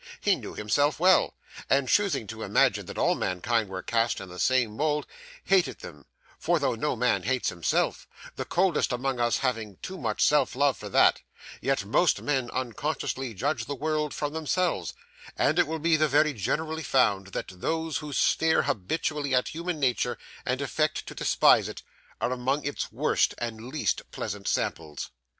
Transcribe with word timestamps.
He 0.19 0.35
knew 0.35 0.55
himself 0.55 0.99
well, 0.99 1.35
and 1.69 1.87
choosing 1.87 2.25
to 2.25 2.41
imagine 2.41 2.87
that 2.87 2.97
all 2.97 3.13
mankind 3.13 3.69
were 3.69 3.83
cast 3.83 4.19
in 4.19 4.29
the 4.29 4.39
same 4.39 4.75
mould, 4.75 5.05
hated 5.43 5.81
them; 5.81 6.07
for, 6.39 6.57
though 6.57 6.73
no 6.73 6.95
man 6.95 7.21
hates 7.21 7.49
himself, 7.49 8.07
the 8.35 8.43
coldest 8.43 8.91
among 8.91 9.19
us 9.19 9.37
having 9.37 9.77
too 9.83 9.99
much 9.99 10.23
self 10.25 10.55
love 10.55 10.75
for 10.75 10.89
that, 10.89 11.21
yet 11.61 11.85
most 11.85 12.19
men 12.19 12.49
unconsciously 12.49 13.35
judge 13.35 13.65
the 13.65 13.75
world 13.75 14.11
from 14.11 14.33
themselves, 14.33 14.95
and 15.37 15.59
it 15.59 15.67
will 15.67 15.77
be 15.77 15.95
very 15.97 16.33
generally 16.33 16.81
found 16.81 17.27
that 17.27 17.49
those 17.61 17.99
who 17.99 18.11
sneer 18.11 18.63
habitually 18.63 19.35
at 19.35 19.49
human 19.49 19.79
nature, 19.79 20.17
and 20.47 20.61
affect 20.63 21.05
to 21.05 21.13
despise 21.13 21.69
it, 21.69 21.83
are 22.19 22.31
among 22.31 22.65
its 22.65 22.91
worst 22.91 23.35
and 23.37 23.65
least 23.67 24.01
pleasant 24.09 24.47
samples. 24.47 25.11